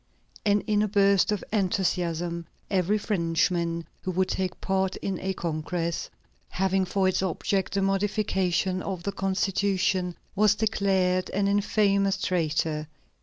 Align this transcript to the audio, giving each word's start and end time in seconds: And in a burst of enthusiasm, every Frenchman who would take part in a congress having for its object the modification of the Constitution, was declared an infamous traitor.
And 0.43 0.63
in 0.65 0.81
a 0.81 0.87
burst 0.87 1.31
of 1.31 1.43
enthusiasm, 1.53 2.47
every 2.71 2.97
Frenchman 2.97 3.85
who 4.01 4.09
would 4.09 4.29
take 4.29 4.59
part 4.59 4.95
in 4.95 5.19
a 5.19 5.33
congress 5.35 6.09
having 6.49 6.85
for 6.85 7.07
its 7.07 7.21
object 7.21 7.75
the 7.75 7.83
modification 7.83 8.81
of 8.81 9.03
the 9.03 9.11
Constitution, 9.11 10.17
was 10.35 10.55
declared 10.55 11.29
an 11.29 11.47
infamous 11.47 12.17
traitor. 12.19 12.87